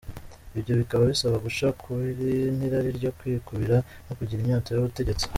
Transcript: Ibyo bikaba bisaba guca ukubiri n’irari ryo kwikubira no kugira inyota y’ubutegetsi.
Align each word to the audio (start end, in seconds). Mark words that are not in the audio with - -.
Ibyo 0.59 0.73
bikaba 0.81 1.03
bisaba 1.11 1.35
guca 1.45 1.65
ukubiri 1.73 2.31
n’irari 2.57 2.89
ryo 2.97 3.11
kwikubira 3.17 3.77
no 4.05 4.13
kugira 4.17 4.39
inyota 4.41 4.69
y’ubutegetsi. 4.71 5.25